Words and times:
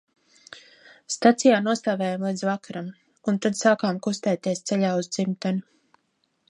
Stacijā 1.15 1.59
nostāvējām 1.65 2.25
līdz 2.29 2.45
vakaram 2.49 2.89
un 3.33 3.39
tad 3.47 3.61
sākām 3.61 4.01
kustēties 4.09 4.65
ceļā 4.71 4.97
uz 5.03 5.13
dzimteni. 5.17 5.65